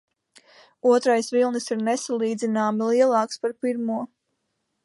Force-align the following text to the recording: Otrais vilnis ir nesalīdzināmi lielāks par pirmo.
Otrais 0.91 1.29
vilnis 1.35 1.69
ir 1.75 1.79
nesalīdzināmi 1.91 2.91
lielāks 2.95 3.45
par 3.45 3.57
pirmo. 3.67 4.03